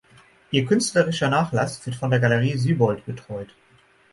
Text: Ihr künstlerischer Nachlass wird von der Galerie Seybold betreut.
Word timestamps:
Ihr 0.49 0.65
künstlerischer 0.65 1.29
Nachlass 1.29 1.85
wird 1.85 1.95
von 1.95 2.09
der 2.09 2.19
Galerie 2.19 2.57
Seybold 2.57 3.05
betreut. 3.05 3.49